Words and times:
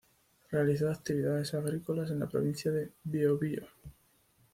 Realizó 0.49 0.89
actividades 0.89 1.53
agrícolas 1.53 2.09
en 2.09 2.21
la 2.21 2.25
Provincia 2.27 2.71
de 2.71 2.89
Biobío. 3.03 3.67